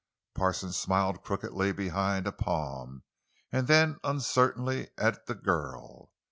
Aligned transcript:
Parsons 0.33 0.75
smiled 0.77 1.21
crookedly 1.23 1.71
behind 1.71 2.25
a 2.25 2.31
palm, 2.31 3.03
and 3.51 3.67
then 3.67 3.99
uncertainly 4.03 4.89
at 4.97 5.27
the 5.27 5.35
girl. 5.35 6.09